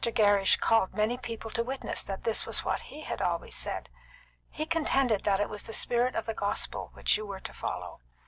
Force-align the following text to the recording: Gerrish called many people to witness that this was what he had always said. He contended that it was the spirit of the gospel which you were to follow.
Gerrish 0.03 0.57
called 0.57 0.95
many 0.95 1.15
people 1.15 1.51
to 1.51 1.61
witness 1.63 2.01
that 2.01 2.23
this 2.23 2.43
was 2.43 2.65
what 2.65 2.81
he 2.89 3.01
had 3.01 3.21
always 3.21 3.53
said. 3.53 3.87
He 4.49 4.65
contended 4.65 5.25
that 5.25 5.39
it 5.39 5.47
was 5.47 5.61
the 5.61 5.73
spirit 5.73 6.15
of 6.15 6.25
the 6.25 6.33
gospel 6.33 6.89
which 6.93 7.17
you 7.17 7.25
were 7.27 7.39
to 7.39 7.53
follow. 7.53 7.99